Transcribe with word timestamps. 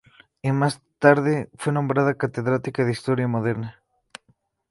Y 0.41 0.51
más 0.51 0.81
tarde 0.97 1.51
fue 1.59 1.71
nombrada 1.71 2.15
catedrática 2.15 2.81
en 2.81 2.89
Historia 2.89 3.27
Moderna. 3.27 3.83